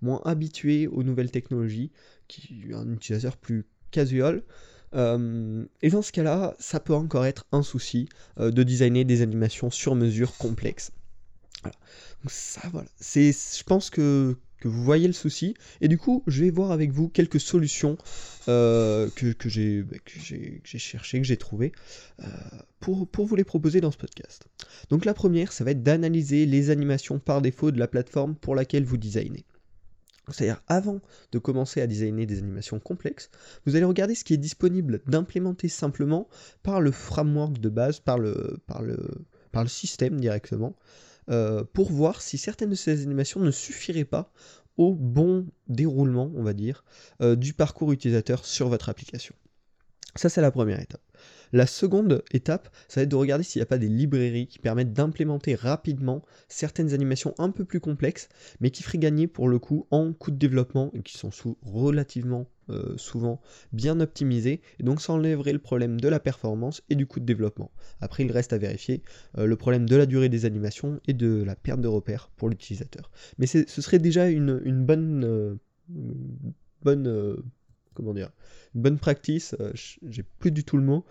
moins 0.00 0.20
habitué 0.24 0.86
aux 0.86 1.02
nouvelles 1.02 1.30
technologies, 1.30 1.90
qui 2.28 2.64
un 2.72 2.90
utilisateur 2.92 3.36
plus 3.36 3.66
casual. 3.90 4.42
Et 4.96 5.90
dans 5.90 6.02
ce 6.02 6.12
cas-là, 6.12 6.54
ça 6.58 6.80
peut 6.80 6.94
encore 6.94 7.26
être 7.26 7.44
un 7.52 7.62
souci 7.62 8.08
de 8.38 8.62
designer 8.62 9.04
des 9.04 9.22
animations 9.22 9.70
sur 9.70 9.94
mesure 9.94 10.36
complexes. 10.36 10.90
Voilà. 11.62 12.88
Je 13.04 13.62
pense 13.64 13.90
que, 13.90 14.36
vous 14.64 14.82
voyez 14.82 15.06
le 15.06 15.12
souci. 15.12 15.54
Et 15.80 15.88
du 15.88 15.98
coup, 15.98 16.22
je 16.26 16.42
vais 16.42 16.50
voir 16.50 16.72
avec 16.72 16.90
vous 16.90 17.08
quelques 17.08 17.40
solutions 17.40 17.96
euh, 18.48 19.08
que, 19.14 19.32
que 19.32 19.48
j'ai, 19.48 19.82
bah, 19.82 19.96
que, 20.04 20.18
j'ai, 20.18 20.60
cherchées, 20.78 21.20
que 21.20 21.26
j'ai 21.26 21.36
trouvées, 21.36 21.72
euh, 22.20 22.26
pour, 22.80 23.06
pour 23.08 23.26
vous 23.26 23.36
les 23.36 23.44
proposer 23.44 23.80
dans 23.80 23.90
ce 23.90 23.98
podcast. 23.98 24.46
Donc 24.90 25.04
la 25.04 25.14
première, 25.14 25.52
ça 25.52 25.64
va 25.64 25.72
être 25.72 25.82
d'analyser 25.82 26.46
les 26.46 26.70
animations 26.70 27.18
par 27.18 27.42
défaut 27.42 27.70
de 27.70 27.78
la 27.78 27.88
plateforme 27.88 28.34
pour 28.34 28.54
laquelle 28.54 28.84
vous 28.84 28.96
designez. 28.96 29.44
C'est-à-dire, 30.32 30.60
avant 30.66 31.00
de 31.32 31.38
commencer 31.38 31.80
à 31.80 31.86
designer 31.86 32.26
des 32.26 32.38
animations 32.38 32.80
complexes, 32.80 33.30
vous 33.64 33.76
allez 33.76 33.84
regarder 33.84 34.14
ce 34.14 34.24
qui 34.24 34.34
est 34.34 34.38
disponible 34.38 35.00
d'implémenter 35.06 35.68
simplement 35.68 36.28
par 36.62 36.80
le 36.80 36.90
framework 36.90 37.58
de 37.60 37.68
base, 37.68 38.00
par 38.00 38.18
le, 38.18 38.58
système 39.68 40.20
directement, 40.20 40.74
euh, 41.30 41.64
pour 41.72 41.90
voir 41.90 42.22
si 42.22 42.38
certaines 42.38 42.70
de 42.70 42.74
ces 42.74 43.02
animations 43.02 43.40
ne 43.40 43.50
suffiraient 43.50 44.04
pas 44.04 44.32
au 44.76 44.94
bon 44.94 45.46
déroulement, 45.68 46.30
on 46.34 46.42
va 46.42 46.52
dire, 46.52 46.84
euh, 47.22 47.36
du 47.36 47.54
parcours 47.54 47.92
utilisateur 47.92 48.44
sur 48.44 48.68
votre 48.68 48.88
application. 48.88 49.34
Ça, 50.16 50.28
c'est 50.28 50.40
la 50.40 50.50
première 50.50 50.80
étape. 50.80 51.00
La 51.52 51.66
seconde 51.66 52.22
étape, 52.32 52.68
ça 52.88 53.00
va 53.00 53.02
être 53.04 53.10
de 53.10 53.16
regarder 53.16 53.44
s'il 53.44 53.60
n'y 53.60 53.64
a 53.64 53.66
pas 53.66 53.78
des 53.78 53.88
librairies 53.88 54.46
qui 54.46 54.58
permettent 54.58 54.92
d'implémenter 54.92 55.54
rapidement 55.54 56.22
certaines 56.48 56.92
animations 56.92 57.34
un 57.38 57.50
peu 57.50 57.64
plus 57.64 57.80
complexes, 57.80 58.28
mais 58.60 58.70
qui 58.70 58.82
feraient 58.82 58.98
gagner 58.98 59.26
pour 59.26 59.48
le 59.48 59.58
coup 59.58 59.86
en 59.90 60.12
coût 60.12 60.30
de 60.30 60.36
développement 60.36 60.90
et 60.94 61.02
qui 61.02 61.16
sont 61.16 61.30
relativement 61.62 62.48
euh, 62.68 62.96
souvent 62.96 63.40
bien 63.72 64.00
optimisés, 64.00 64.60
et 64.80 64.82
donc 64.82 65.00
ça 65.00 65.12
enlèverait 65.12 65.52
le 65.52 65.60
problème 65.60 66.00
de 66.00 66.08
la 66.08 66.18
performance 66.18 66.82
et 66.90 66.96
du 66.96 67.06
coût 67.06 67.20
de 67.20 67.24
développement. 67.24 67.70
Après, 68.00 68.24
il 68.24 68.32
reste 68.32 68.52
à 68.52 68.58
vérifier 68.58 69.02
euh, 69.38 69.46
le 69.46 69.56
problème 69.56 69.88
de 69.88 69.94
la 69.94 70.04
durée 70.04 70.28
des 70.28 70.46
animations 70.46 71.00
et 71.06 71.12
de 71.12 71.44
la 71.44 71.54
perte 71.54 71.80
de 71.80 71.86
repères 71.86 72.28
pour 72.36 72.48
l'utilisateur. 72.48 73.12
Mais 73.38 73.46
ce 73.46 73.64
serait 73.66 74.00
déjà 74.00 74.28
une, 74.28 74.84
bonne, 74.84 75.24
euh, 75.24 75.54
bonne 76.82 77.36
comment 77.96 78.14
dire, 78.14 78.30
une 78.74 78.82
bonne 78.82 78.98
practice, 78.98 79.56
euh, 79.60 79.72
j'ai 79.74 80.22
plus 80.22 80.52
du 80.52 80.62
tout 80.62 80.76
le 80.76 80.82
mot, 80.82 81.04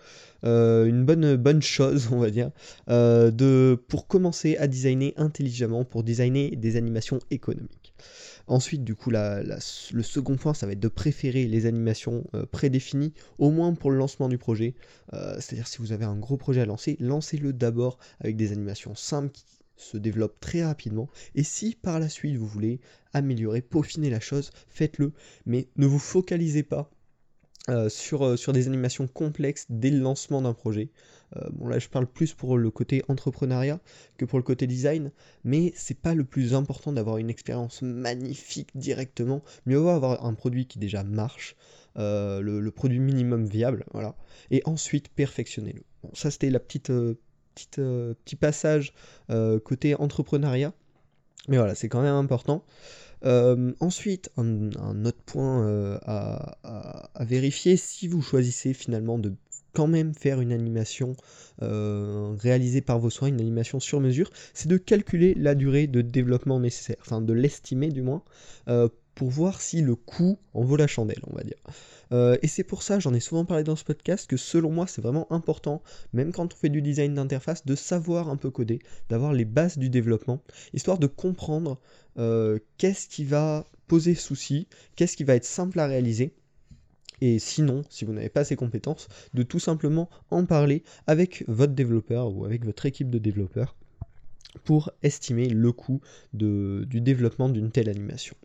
euh, 0.44 0.86
une 0.86 1.04
bonne, 1.04 1.36
bonne 1.36 1.60
chose, 1.60 2.08
on 2.12 2.18
va 2.18 2.30
dire, 2.30 2.50
euh, 2.88 3.30
de, 3.30 3.78
pour 3.88 4.06
commencer 4.06 4.56
à 4.56 4.68
designer 4.68 5.12
intelligemment, 5.16 5.84
pour 5.84 6.04
designer 6.04 6.56
des 6.56 6.76
animations 6.76 7.18
économiques. 7.30 7.94
Ensuite, 8.46 8.84
du 8.84 8.94
coup, 8.94 9.10
le 9.10 10.02
second 10.02 10.36
point, 10.36 10.54
ça 10.54 10.66
va 10.66 10.72
être 10.72 10.80
de 10.80 10.86
préférer 10.86 11.46
les 11.48 11.66
animations 11.66 12.22
prédéfinies, 12.52 13.12
au 13.38 13.50
moins 13.50 13.74
pour 13.74 13.90
le 13.90 13.96
lancement 13.96 14.28
du 14.28 14.38
projet. 14.38 14.76
C'est-à-dire, 15.12 15.66
si 15.66 15.78
vous 15.78 15.90
avez 15.90 16.04
un 16.04 16.14
gros 16.14 16.36
projet 16.36 16.60
à 16.60 16.64
lancer, 16.64 16.96
lancez-le 17.00 17.52
d'abord 17.52 17.98
avec 18.20 18.36
des 18.36 18.52
animations 18.52 18.94
simples 18.94 19.32
se 19.76 19.96
développe 19.96 20.40
très 20.40 20.64
rapidement. 20.64 21.08
Et 21.34 21.42
si 21.42 21.74
par 21.74 22.00
la 22.00 22.08
suite 22.08 22.36
vous 22.36 22.46
voulez 22.46 22.80
améliorer, 23.12 23.62
peaufiner 23.62 24.10
la 24.10 24.20
chose, 24.20 24.50
faites-le. 24.68 25.12
Mais 25.46 25.68
ne 25.76 25.86
vous 25.86 25.98
focalisez 25.98 26.62
pas 26.62 26.90
euh, 27.68 27.88
sur, 27.88 28.24
euh, 28.24 28.36
sur, 28.36 28.52
des 28.52 28.68
animations 28.68 29.08
complexes 29.08 29.66
dès 29.68 29.90
le 29.90 29.98
lancement 29.98 30.40
d'un 30.40 30.52
projet. 30.52 30.90
Euh, 31.34 31.48
bon 31.50 31.66
là 31.66 31.80
je 31.80 31.88
parle 31.88 32.06
plus 32.06 32.32
pour 32.32 32.58
le 32.58 32.70
côté 32.70 33.02
entrepreneuriat 33.08 33.80
que 34.18 34.24
pour 34.24 34.38
le 34.38 34.44
côté 34.44 34.68
design, 34.68 35.10
mais 35.42 35.72
c'est 35.74 35.98
pas 35.98 36.14
le 36.14 36.22
plus 36.22 36.54
important 36.54 36.92
d'avoir 36.92 37.16
une 37.16 37.28
expérience 37.28 37.82
magnifique 37.82 38.68
directement. 38.76 39.42
Mieux 39.66 39.78
vaut 39.78 39.88
avoir 39.88 40.24
un 40.24 40.34
produit 40.34 40.66
qui 40.68 40.78
déjà 40.78 41.02
marche, 41.02 41.56
le, 41.96 42.68
produit 42.70 43.00
minimum 43.00 43.46
viable, 43.46 43.84
voilà. 43.92 44.14
Et 44.52 44.62
ensuite 44.64 45.08
perfectionner-le. 45.08 45.82
Bon, 46.04 46.10
ça 46.14 46.30
c'était 46.30 46.50
la 46.50 46.60
petite, 46.60 46.92
petite 47.56 47.76
petit 47.76 48.36
passage 48.36 48.92
côté 49.64 49.94
entrepreneuriat. 49.94 50.72
Mais 51.48 51.56
voilà, 51.56 51.74
c'est 51.74 51.88
quand 51.88 52.02
même 52.02 52.14
important. 52.14 52.64
Euh, 53.24 53.72
ensuite, 53.80 54.30
un, 54.36 55.04
autre 55.04 55.22
point 55.24 55.66
euh, 55.66 55.98
à, 56.04 57.08
vérifier, 57.20 57.76
si 57.76 58.08
vous 58.08 58.22
choisissez 58.22 58.74
finalement 58.74 59.18
de 59.18 59.32
quand 59.72 59.86
même 59.86 60.14
faire 60.14 60.40
une 60.40 60.52
animation 60.52 61.16
euh, 61.62 62.34
réalisée 62.38 62.80
par 62.80 62.98
vos 62.98 63.10
soins, 63.10 63.28
une 63.28 63.40
animation 63.40 63.78
sur 63.78 64.00
mesure, 64.00 64.30
c'est 64.54 64.68
de 64.68 64.76
calculer 64.76 65.34
la 65.34 65.54
durée 65.54 65.86
de 65.86 66.00
développement 66.00 66.60
nécessaire, 66.60 66.96
enfin 67.00 67.20
de 67.20 67.32
l'estimer 67.32 67.90
du 67.90 68.02
moins, 68.02 68.22
pour 69.16 69.30
voir 69.30 69.62
si 69.62 69.80
le 69.80 69.96
coût 69.96 70.38
en 70.52 70.62
vaut 70.62 70.76
la 70.76 70.86
chandelle, 70.86 71.22
on 71.26 71.34
va 71.34 71.42
dire. 71.42 71.56
Euh, 72.12 72.36
et 72.42 72.48
c'est 72.48 72.62
pour 72.62 72.82
ça, 72.82 73.00
j'en 73.00 73.14
ai 73.14 73.18
souvent 73.18 73.46
parlé 73.46 73.64
dans 73.64 73.74
ce 73.74 73.82
podcast, 73.82 74.28
que 74.28 74.36
selon 74.36 74.70
moi 74.70 74.86
c'est 74.86 75.00
vraiment 75.00 75.26
important, 75.32 75.82
même 76.12 76.32
quand 76.32 76.52
on 76.52 76.56
fait 76.56 76.68
du 76.68 76.82
design 76.82 77.14
d'interface, 77.14 77.64
de 77.64 77.74
savoir 77.74 78.28
un 78.28 78.36
peu 78.36 78.50
coder, 78.50 78.78
d'avoir 79.08 79.32
les 79.32 79.46
bases 79.46 79.78
du 79.78 79.88
développement, 79.88 80.42
histoire 80.74 80.98
de 80.98 81.06
comprendre 81.06 81.80
euh, 82.18 82.58
qu'est-ce 82.76 83.08
qui 83.08 83.24
va 83.24 83.64
poser 83.88 84.14
souci, 84.14 84.68
qu'est-ce 84.94 85.16
qui 85.16 85.24
va 85.24 85.34
être 85.34 85.46
simple 85.46 85.80
à 85.80 85.86
réaliser. 85.86 86.34
Et 87.22 87.38
sinon, 87.38 87.84
si 87.88 88.04
vous 88.04 88.12
n'avez 88.12 88.28
pas 88.28 88.44
ces 88.44 88.56
compétences, 88.56 89.08
de 89.32 89.42
tout 89.42 89.60
simplement 89.60 90.10
en 90.30 90.44
parler 90.44 90.84
avec 91.06 91.42
votre 91.48 91.72
développeur 91.72 92.36
ou 92.36 92.44
avec 92.44 92.66
votre 92.66 92.84
équipe 92.84 93.08
de 93.08 93.18
développeurs 93.18 93.74
pour 94.64 94.90
estimer 95.02 95.48
le 95.48 95.72
coût 95.72 96.02
du 96.34 97.00
développement 97.00 97.48
d'une 97.48 97.70
telle 97.70 97.88
animation. 97.88 98.36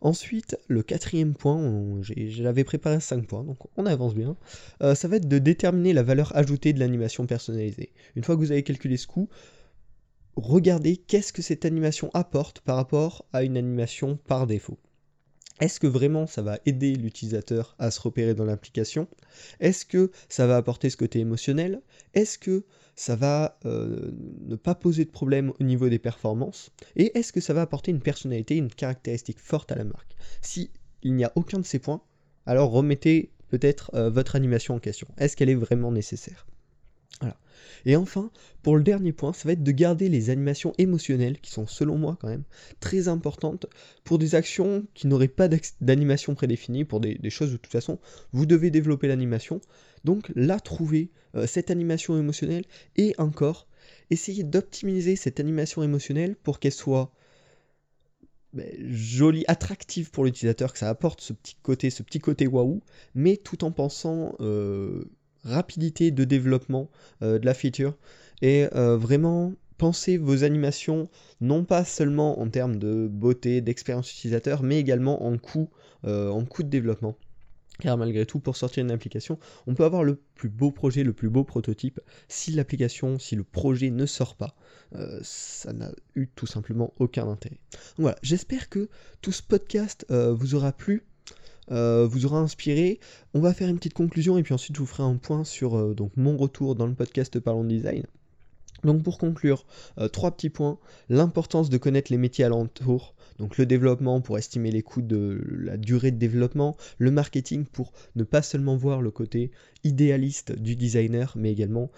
Ensuite, 0.00 0.56
le 0.68 0.82
quatrième 0.82 1.34
point, 1.34 2.00
j'avais 2.02 2.64
préparé 2.64 3.00
5 3.00 3.26
points, 3.26 3.44
donc 3.44 3.58
on 3.76 3.84
avance 3.84 4.14
bien, 4.14 4.36
euh, 4.82 4.94
ça 4.94 5.08
va 5.08 5.16
être 5.16 5.28
de 5.28 5.38
déterminer 5.38 5.92
la 5.92 6.02
valeur 6.02 6.34
ajoutée 6.36 6.72
de 6.72 6.78
l'animation 6.78 7.26
personnalisée. 7.26 7.92
Une 8.16 8.24
fois 8.24 8.34
que 8.34 8.40
vous 8.40 8.52
avez 8.52 8.62
calculé 8.62 8.96
ce 8.96 9.06
coût, 9.06 9.28
regardez 10.36 10.96
qu'est-ce 10.96 11.32
que 11.32 11.42
cette 11.42 11.66
animation 11.66 12.10
apporte 12.14 12.60
par 12.60 12.76
rapport 12.76 13.26
à 13.32 13.42
une 13.42 13.58
animation 13.58 14.18
par 14.26 14.46
défaut. 14.46 14.78
Est-ce 15.60 15.78
que 15.78 15.86
vraiment 15.86 16.26
ça 16.26 16.42
va 16.42 16.58
aider 16.66 16.94
l'utilisateur 16.94 17.76
à 17.78 17.90
se 17.90 18.00
repérer 18.00 18.34
dans 18.34 18.44
l'application? 18.44 19.08
Est-ce 19.60 19.84
que 19.84 20.10
ça 20.28 20.46
va 20.46 20.56
apporter 20.56 20.88
ce 20.90 20.96
côté 20.96 21.18
émotionnel? 21.20 21.82
Est-ce 22.14 22.38
que 22.38 22.64
ça 22.96 23.14
va 23.14 23.58
euh, 23.66 24.10
ne 24.40 24.56
pas 24.56 24.74
poser 24.74 25.04
de 25.04 25.10
problème 25.10 25.52
au 25.60 25.64
niveau 25.64 25.88
des 25.88 25.98
performances? 25.98 26.70
Et 26.96 27.16
est-ce 27.18 27.32
que 27.32 27.40
ça 27.40 27.52
va 27.52 27.62
apporter 27.62 27.90
une 27.90 28.00
personnalité, 28.00 28.56
une 28.56 28.70
caractéristique 28.70 29.38
forte 29.38 29.70
à 29.70 29.76
la 29.76 29.84
marque? 29.84 30.16
Si 30.40 30.70
n'y 31.04 31.24
a 31.24 31.32
aucun 31.34 31.58
de 31.58 31.64
ces 31.64 31.78
points, 31.78 32.02
alors 32.46 32.70
remettez 32.70 33.30
peut-être 33.48 33.90
euh, 33.94 34.10
votre 34.10 34.36
animation 34.36 34.74
en 34.74 34.78
question. 34.78 35.08
Est-ce 35.18 35.36
qu'elle 35.36 35.50
est 35.50 35.54
vraiment 35.54 35.92
nécessaire? 35.92 36.46
Et 37.84 37.96
enfin, 37.96 38.30
pour 38.62 38.76
le 38.76 38.82
dernier 38.82 39.12
point, 39.12 39.32
ça 39.32 39.48
va 39.48 39.52
être 39.52 39.62
de 39.62 39.72
garder 39.72 40.08
les 40.08 40.30
animations 40.30 40.72
émotionnelles, 40.78 41.38
qui 41.40 41.50
sont 41.50 41.66
selon 41.66 41.96
moi 41.96 42.16
quand 42.20 42.28
même 42.28 42.44
très 42.80 43.08
importantes, 43.08 43.66
pour 44.04 44.18
des 44.18 44.34
actions 44.34 44.86
qui 44.94 45.06
n'auraient 45.06 45.28
pas 45.28 45.48
d'animation 45.80 46.34
prédéfinie, 46.34 46.84
pour 46.84 47.00
des, 47.00 47.18
choses 47.30 47.50
où 47.50 47.56
de 47.56 47.58
toute 47.58 47.72
façon, 47.72 47.98
vous 48.32 48.46
devez 48.46 48.70
développer 48.70 49.08
l'animation. 49.08 49.60
Donc 50.04 50.30
là, 50.34 50.60
trouver 50.60 51.10
euh, 51.34 51.46
cette 51.46 51.70
animation 51.70 52.18
émotionnelle 52.18 52.64
et 52.96 53.14
encore, 53.18 53.66
essayer 54.10 54.42
d'optimiser 54.42 55.16
cette 55.16 55.40
animation 55.40 55.82
émotionnelle 55.82 56.36
pour 56.36 56.58
qu'elle 56.58 56.72
soit 56.72 57.12
ben, 58.52 58.66
jolie, 58.90 59.44
attractive 59.46 60.10
pour 60.10 60.24
l'utilisateur, 60.24 60.72
que 60.72 60.78
ça 60.78 60.88
apporte 60.88 61.20
ce 61.20 61.32
petit 61.32 61.56
côté, 61.62 61.90
ce 61.90 62.02
petit 62.02 62.18
côté 62.18 62.46
waouh, 62.46 62.82
mais 63.14 63.36
tout 63.36 63.62
en 63.62 63.70
pensant 63.70 64.34
euh, 64.40 65.04
rapidité 65.44 66.10
de 66.10 66.24
développement 66.24 66.90
euh, 67.22 67.38
de 67.38 67.46
la 67.46 67.54
feature 67.54 67.96
et 68.42 68.66
euh, 68.74 68.96
vraiment 68.96 69.52
pensez 69.78 70.18
vos 70.18 70.44
animations 70.44 71.08
non 71.40 71.64
pas 71.64 71.84
seulement 71.84 72.40
en 72.40 72.48
termes 72.48 72.76
de 72.76 73.08
beauté, 73.08 73.60
d'expérience 73.60 74.12
utilisateur, 74.12 74.62
mais 74.62 74.78
également 74.78 75.24
en 75.24 75.38
coût, 75.38 75.70
euh, 76.04 76.28
en 76.28 76.44
coût 76.44 76.62
de 76.62 76.68
développement. 76.68 77.16
Car 77.78 77.96
malgré 77.96 78.26
tout, 78.26 78.40
pour 78.40 78.58
sortir 78.58 78.84
une 78.84 78.90
application, 78.90 79.38
on 79.66 79.74
peut 79.74 79.84
avoir 79.84 80.04
le 80.04 80.16
plus 80.34 80.50
beau 80.50 80.70
projet, 80.70 81.02
le 81.02 81.14
plus 81.14 81.30
beau 81.30 81.44
prototype. 81.44 81.98
Si 82.28 82.50
l'application, 82.50 83.18
si 83.18 83.36
le 83.36 83.44
projet 83.44 83.88
ne 83.88 84.04
sort 84.04 84.34
pas, 84.34 84.54
ça 85.22 85.72
n'a 85.72 85.90
eu 86.14 86.26
tout 86.26 86.46
simplement 86.46 86.92
aucun 86.98 87.26
intérêt. 87.26 87.58
voilà, 87.96 88.18
j'espère 88.22 88.68
que 88.68 88.90
tout 89.22 89.32
ce 89.32 89.42
podcast 89.42 90.04
vous 90.10 90.54
aura 90.54 90.72
plu. 90.72 91.06
Euh, 91.70 92.06
vous 92.06 92.26
aura 92.26 92.40
inspiré. 92.40 92.98
On 93.34 93.40
va 93.40 93.54
faire 93.54 93.68
une 93.68 93.76
petite 93.76 93.94
conclusion 93.94 94.38
et 94.38 94.42
puis 94.42 94.54
ensuite 94.54 94.74
je 94.74 94.80
vous 94.80 94.86
ferai 94.86 95.02
un 95.02 95.16
point 95.16 95.44
sur 95.44 95.76
euh, 95.76 95.94
donc, 95.94 96.16
mon 96.16 96.36
retour 96.36 96.74
dans 96.74 96.86
le 96.86 96.94
podcast 96.94 97.38
Parlons 97.38 97.64
Design. 97.64 98.04
Donc 98.82 99.02
pour 99.02 99.18
conclure, 99.18 99.66
euh, 99.98 100.08
trois 100.08 100.30
petits 100.32 100.50
points. 100.50 100.78
L'importance 101.08 101.70
de 101.70 101.78
connaître 101.78 102.10
les 102.10 102.18
métiers 102.18 102.44
alentours, 102.44 103.14
donc 103.38 103.58
le 103.58 103.66
développement 103.66 104.20
pour 104.20 104.38
estimer 104.38 104.70
les 104.70 104.82
coûts 104.82 105.02
de 105.02 105.40
la 105.48 105.76
durée 105.76 106.10
de 106.10 106.18
développement, 106.18 106.76
le 106.98 107.10
marketing 107.10 107.64
pour 107.66 107.92
ne 108.16 108.24
pas 108.24 108.42
seulement 108.42 108.76
voir 108.76 109.02
le 109.02 109.10
côté 109.10 109.50
idéaliste 109.84 110.52
du 110.52 110.76
designer, 110.76 111.34
mais 111.36 111.52
également 111.52 111.90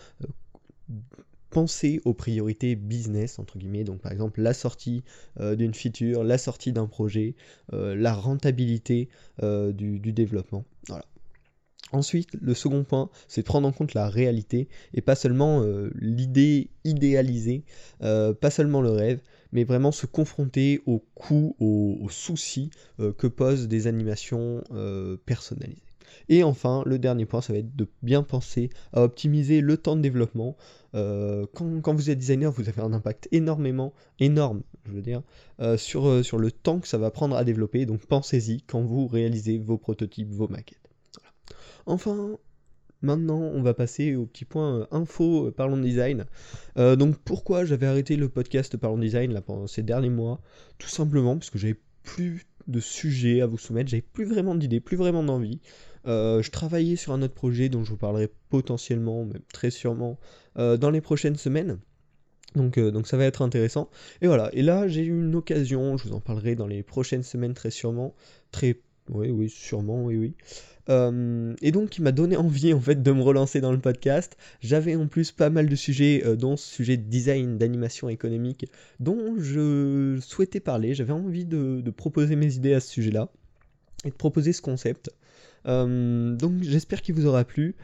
penser 1.53 2.01
aux 2.05 2.15
priorités 2.15 2.75
business, 2.75 3.39
entre 3.39 3.59
guillemets, 3.59 3.85
donc 3.85 4.01
par 4.01 4.11
exemple 4.11 4.41
la 4.41 4.55
sortie 4.55 5.05
euh, 5.39 5.55
d'une 5.55 5.75
feature, 5.75 6.25
la 6.25 6.39
sortie 6.39 6.73
d'un 6.73 6.87
projet, 6.87 7.37
euh, 7.73 7.95
la 7.95 8.15
rentabilité 8.15 9.11
euh, 9.43 9.71
du, 9.73 10.01
développement. 10.13 10.65
Voilà. 10.89 11.05
Ensuite, 11.93 12.31
le 12.41 12.55
second 12.55 12.85
point, 12.85 13.11
c'est 13.29 13.43
prendre 13.43 13.69
en 13.69 13.73
compte 13.73 13.93
la 13.93 14.09
réalité 14.09 14.69
et 14.95 15.03
pas 15.03 15.15
seulement 15.15 15.63
l'idée 15.95 16.71
idéalisée, 16.85 17.65
pas 18.01 18.51
seulement 18.51 18.81
le 18.81 18.91
rêve, 18.91 19.21
mais 19.53 19.65
vraiment 19.65 19.93
se 19.93 20.07
confronter 20.07 20.81
aux 20.87 21.05
coûts, 21.15 21.55
aux 21.61 22.09
soucis 22.09 22.71
que 22.97 23.27
posent 23.27 23.69
des 23.69 23.89
animations 23.89 24.65
personnalisées. 25.27 25.92
Et 26.29 26.43
enfin, 26.43 26.83
le 26.87 26.99
dernier 26.99 27.27
point, 27.27 27.41
ça 27.41 27.53
va 27.53 27.59
être 27.59 27.75
de 27.77 27.87
bien 28.03 28.23
penser 28.23 28.71
à 28.93 29.03
optimiser 29.03 29.61
le 29.61 29.77
temps 29.77 29.97
de 29.97 30.01
développement. 30.01 30.57
Euh, 30.95 31.47
quand, 31.55 31.95
vous 31.95 32.11
êtes 32.11 32.19
designer, 32.19 32.51
vous 32.51 32.69
avez 32.69 32.83
un 32.83 32.93
impact 32.93 33.29
énormément, 33.33 33.93
énorme, 34.19 34.63
je 34.85 34.93
veux 34.93 35.03
dire, 35.03 35.23
euh, 35.61 35.77
sur, 35.77 36.07
euh, 36.07 36.23
sur 36.23 36.39
le 36.39 36.51
temps 36.51 36.81
que 36.81 36.89
ça 36.89 36.99
va 36.99 37.11
prendre 37.11 37.37
à 37.37 37.45
développer. 37.45 37.87
Donc 37.87 38.05
pensez-y 38.07 38.63
quand 38.63 38.83
vous 38.83 39.07
réalisez 39.07 39.59
vos 39.59 39.79
prototypes, 39.79 40.31
vos 40.31 40.49
maquettes. 40.49 40.91
Enfin, 41.87 42.39
Maintenant, 43.05 43.41
on 43.41 43.63
va 43.63 43.75
passer 43.75 44.15
au 44.15 44.27
petit 44.27 44.45
point 44.45 44.87
info 44.93 45.51
Parlons 45.51 45.77
Design. 45.77 46.25
donc, 46.77 47.17
pourquoi 47.25 47.65
j'avais 47.65 47.87
arrêté 47.87 48.15
le 48.15 48.29
podcast 48.29 48.77
Parlons 48.77 48.99
Design 48.99 49.33
là, 49.33 49.41
pendant 49.43 49.67
ces 49.67 49.83
derniers 49.83 50.09
mois? 50.09 50.41
Tout 50.79 50.87
simplement 50.87 51.37
parce 51.37 51.51
que 51.51 51.59
j'avais 51.59 51.81
plus 52.05 52.47
de 52.69 52.81
sujets 52.81 53.41
à 53.41 53.47
vous 53.47 53.59
soumettre, 53.59 53.91
j'avais 53.91 54.03
plus 54.03 54.25
vraiment 54.25 54.55
d'idées, 54.55 54.81
plus 54.81 54.97
vraiment 54.97 55.23
d'envie. 55.23 55.61
Euh, 56.07 56.43
je 56.43 56.51
travaillais 56.51 56.97
sur 56.97 57.13
un 57.13 57.23
autre 57.23 57.35
projet 57.35 57.69
dont 57.69 57.85
je 57.85 57.91
vous 57.91 57.97
parlerai 57.97 58.29
potentiellement, 58.49 59.25
même 59.25 59.43
très 59.53 59.71
sûrement, 59.71 60.19
euh, 60.59 60.77
dans 60.77 60.91
les 60.91 61.01
prochaines 61.01 61.37
semaines. 61.37 61.79
Donc, 62.55 62.77
euh, 62.77 62.91
donc 62.91 63.07
ça 63.07 63.17
va 63.17 63.25
être 63.25 63.43
intéressant. 63.43 63.89
Et 64.21 64.27
voilà, 64.27 64.51
et 64.53 64.63
là 64.63 64.89
j'ai 64.89 65.03
eu 65.03 65.21
une 65.21 65.35
occasion, 65.35 65.97
je 65.97 66.09
vous 66.09 66.15
en 66.15 66.21
parlerai 66.21 66.55
dans 66.55 66.67
les 66.67 66.83
prochaines 66.83 67.23
semaines 67.23 67.55
très 67.55 67.71
sûrement, 67.71 68.15
très... 68.51 68.81
Oui, 69.11 69.31
oui, 69.31 69.51
sûrement, 69.51 70.05
oui, 70.05 70.17
oui. 70.17 70.35
et 71.61 71.73
donc 71.73 71.91
qui 71.91 72.03
m'a 72.03 72.13
donné 72.13 72.37
envie 72.37 72.73
en 72.73 72.81
fait 72.81 73.03
de 73.03 73.11
me 73.11 73.21
relancer 73.21 73.61
dans 73.61 73.73
le 73.73 73.81
podcast. 73.81 74.37
J'avais 74.61 74.95
en 74.95 75.09
plus 75.09 75.33
pas 75.33 75.51
mal 75.51 75.69
de 75.69 75.75
sujets, 75.75 76.23
dont 76.37 76.57
ce 76.57 76.73
sujet 76.73 76.97
de 76.97 77.03
design, 77.03 77.59
d'animation 77.59 78.09
économique, 78.09 78.67
dont 79.01 79.35
je 79.39 80.19
souhaitais 80.21 80.61
parler. 80.61 80.95
J'avais 80.95 81.13
envie 81.13 81.45
de, 81.45 81.83
proposer 81.91 82.37
mes 82.37 82.55
idées 82.55 82.75
à 82.75 82.81
ce 82.81 82.91
sujet-là 82.91 83.29
et 84.05 84.11
de 84.11 84.15
proposer 84.15 84.53
ce 84.53 84.63
concept. 84.63 85.11
Euh, 85.67 86.35
donc 86.35 86.63
j'espère 86.63 87.03
qu'il 87.03 87.15
vous 87.15 87.27
aura 87.27 87.45
plu. 87.45 87.75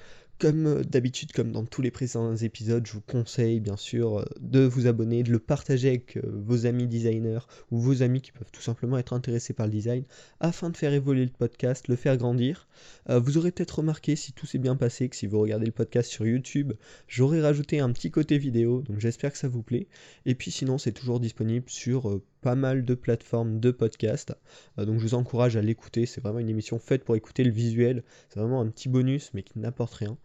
Comme 0.40 0.66
euh, 0.66 0.84
d'habitude, 0.84 1.32
comme 1.32 1.50
dans 1.50 1.64
tous 1.64 1.82
les 1.82 1.90
précédents 1.90 2.36
épisodes, 2.36 2.86
je 2.86 2.92
vous 2.92 3.00
conseille 3.00 3.58
bien 3.58 3.76
sûr 3.76 4.20
euh, 4.20 4.24
de 4.40 4.60
vous 4.60 4.86
abonner, 4.86 5.24
de 5.24 5.32
le 5.32 5.40
partager 5.40 5.88
avec 5.88 6.16
vos 6.24 6.64
amis 6.64 6.86
designers 6.86 7.40
ou 7.72 7.80
vos 7.80 8.02
amis 8.02 8.20
qui 8.20 8.30
peuvent 8.30 8.52
tout 8.52 8.62
simplement 8.62 8.98
être 8.98 9.14
intéressés 9.14 9.52
par 9.52 9.66
le 9.66 9.72
design 9.72 10.04
afin 10.38 10.70
de 10.70 10.76
faire 10.76 10.92
évoluer 10.92 11.24
le 11.24 11.32
podcast, 11.32 11.88
le 11.88 11.96
faire 11.96 12.16
grandir. 12.16 12.68
vous 13.08 13.36
aurez 13.36 13.50
peut-être 13.50 13.80
remarqué 13.80 14.14
si 14.14 14.32
tout 14.32 14.46
s'est 14.46 14.58
bien 14.58 14.76
passé 14.76 15.08
que 15.08 15.16
si 15.16 15.26
vous 15.26 15.40
regardez 15.40 15.66
le 15.66 15.72
podcast 15.72 16.08
sur 16.08 16.24
YouTube, 16.24 16.72
j'aurais 17.08 17.40
rajouté 17.40 17.80
un 17.80 17.90
petit 17.90 18.12
côté 18.12 18.38
vidéo, 18.38 18.82
donc 18.82 19.00
j'espère 19.00 19.32
que 19.32 19.38
ça 19.38 19.48
vous 19.48 19.62
plaît. 19.62 19.88
Et 20.24 20.36
puis 20.36 20.52
sinon, 20.52 20.78
c'est 20.78 20.92
toujours 20.92 21.18
disponible 21.18 21.68
sur 21.68 22.20
pas 22.40 22.54
mal 22.54 22.84
de 22.84 22.94
plateformes 22.94 23.60
de 23.60 23.70
podcast. 23.70 24.34
donc 24.76 24.98
je 24.98 25.02
vous 25.02 25.14
encourage 25.14 25.56
à 25.56 25.62
l'écouter, 25.62 26.06
c'est 26.06 26.20
vraiment 26.20 26.38
une 26.38 26.48
émission 26.48 26.78
faite 26.78 27.04
pour 27.04 27.16
écouter 27.16 27.44
le 27.44 27.50
visuel, 27.50 28.02
c'est 28.28 28.40
vraiment 28.40 28.60
un 28.60 28.68
petit 28.68 28.88
bonus 28.88 29.30
mais 29.34 29.42
qui 29.42 29.58
n'apporte 29.58 29.94
rien. 29.94 30.16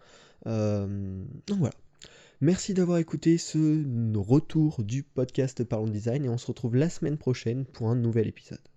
Euh, 0.48 1.24
donc 1.48 1.60
voilà. 1.60 1.76
Merci 2.42 2.74
d'avoir 2.74 2.98
écouté 2.98 3.38
ce 3.38 3.84
retour 4.18 4.84
du 4.84 5.04
podcast 5.04 5.64
Parlons 5.64 5.88
Design 5.88 6.26
et 6.26 6.30
on 6.30 6.38
se 6.38 6.48
retrouve 6.48 6.76
la 6.76 6.90
semaine 6.90 7.18
prochaine 7.18 7.66
pour 7.66 7.90
un 7.90 7.96
nouvel 7.96 8.28
épisode. 8.28 8.73